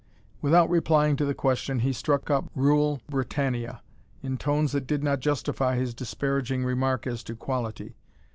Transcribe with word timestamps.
Without 0.41 0.67
replying 0.67 1.15
to 1.17 1.25
the 1.25 1.35
question 1.35 1.81
he 1.81 1.93
struck 1.93 2.31
up 2.31 2.49
"Rule 2.55 2.99
Britannia" 3.07 3.83
in 4.23 4.35
tones 4.35 4.71
that 4.71 4.87
did 4.87 5.03
not 5.03 5.19
justify 5.19 5.75
his 5.75 5.93
disparaging 5.93 6.63
remark 6.65 7.05
as 7.05 7.21
to 7.23 7.35
quality. 7.35 7.93